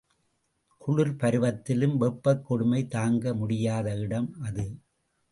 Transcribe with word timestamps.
குளிர்ப் 0.77 1.19
பருவத்திலும் 1.19 1.97
வெப்பக் 1.97 2.45
கொடுமை 2.45 2.87
தாங்க 2.87 3.33
முடியாத 3.33 3.95
இடம் 3.95 4.35
அது. 4.41 4.65